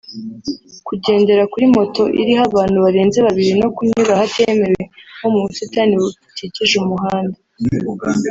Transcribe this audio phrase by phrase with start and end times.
[0.87, 4.81] kugendera kuri moto iriho abantu barenze babiri no kunyura ahatemewe
[5.17, 7.37] nko mu busitani bukikije umuhanda